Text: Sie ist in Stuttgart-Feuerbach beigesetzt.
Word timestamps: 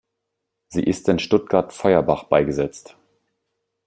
Sie 0.69 0.81
ist 0.83 1.07
in 1.09 1.19
Stuttgart-Feuerbach 1.19 2.23
beigesetzt. 2.23 2.95